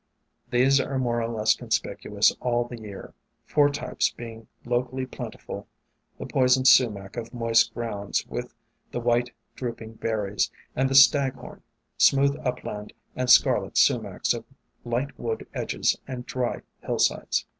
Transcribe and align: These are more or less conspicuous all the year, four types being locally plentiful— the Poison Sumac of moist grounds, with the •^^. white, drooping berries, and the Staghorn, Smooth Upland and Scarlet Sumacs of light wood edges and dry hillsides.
These 0.49 0.79
are 0.79 0.97
more 0.97 1.21
or 1.21 1.27
less 1.29 1.53
conspicuous 1.53 2.35
all 2.39 2.63
the 2.65 2.81
year, 2.81 3.13
four 3.45 3.69
types 3.69 4.09
being 4.09 4.47
locally 4.65 5.05
plentiful— 5.05 5.67
the 6.17 6.25
Poison 6.25 6.65
Sumac 6.65 7.17
of 7.17 7.35
moist 7.35 7.71
grounds, 7.75 8.25
with 8.25 8.51
the 8.89 8.99
•^^. 8.99 9.03
white, 9.03 9.29
drooping 9.53 9.93
berries, 9.97 10.49
and 10.75 10.89
the 10.89 10.95
Staghorn, 10.95 11.61
Smooth 11.99 12.35
Upland 12.43 12.93
and 13.15 13.29
Scarlet 13.29 13.77
Sumacs 13.77 14.33
of 14.33 14.43
light 14.83 15.19
wood 15.19 15.45
edges 15.53 15.95
and 16.07 16.25
dry 16.25 16.63
hillsides. 16.79 17.45